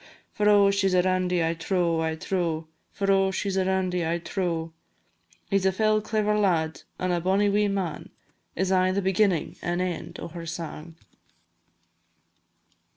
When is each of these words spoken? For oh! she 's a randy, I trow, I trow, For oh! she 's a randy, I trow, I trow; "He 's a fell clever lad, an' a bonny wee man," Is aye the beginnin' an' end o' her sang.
For 0.31 0.49
oh! 0.49 0.71
she 0.71 0.87
's 0.87 0.95
a 0.95 1.03
randy, 1.03 1.45
I 1.45 1.53
trow, 1.53 2.01
I 2.01 2.15
trow, 2.15 2.65
For 2.91 3.11
oh! 3.11 3.29
she 3.29 3.51
's 3.51 3.55
a 3.55 3.65
randy, 3.65 4.03
I 4.03 4.17
trow, 4.17 4.17
I 4.17 4.17
trow; 4.17 4.73
"He 5.51 5.57
's 5.59 5.65
a 5.67 5.71
fell 5.71 6.01
clever 6.01 6.35
lad, 6.35 6.81
an' 6.97 7.11
a 7.11 7.21
bonny 7.21 7.49
wee 7.49 7.67
man," 7.67 8.09
Is 8.55 8.71
aye 8.71 8.93
the 8.93 9.03
beginnin' 9.03 9.57
an' 9.61 9.79
end 9.79 10.19
o' 10.19 10.29
her 10.29 10.47
sang. 10.47 10.95